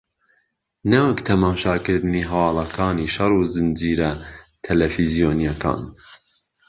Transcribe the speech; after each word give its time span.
نەوەک 0.91 1.17
تەماشاکردنی 1.27 2.27
هەواڵەکانی 2.31 3.11
شەڕ 3.15 3.31
و 3.37 3.47
زنجیرە 3.53 4.11
تەلەفزیۆنییەکان 4.65 5.81